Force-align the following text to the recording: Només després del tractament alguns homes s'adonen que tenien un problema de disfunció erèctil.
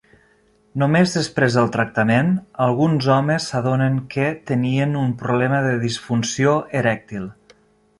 Només 0.83 1.11
després 1.17 1.57
del 1.57 1.69
tractament 1.75 2.33
alguns 2.67 3.11
homes 3.17 3.47
s'adonen 3.53 4.03
que 4.17 4.29
tenien 4.53 5.01
un 5.07 5.17
problema 5.25 5.65
de 5.71 5.79
disfunció 5.89 6.61
erèctil. 6.85 7.35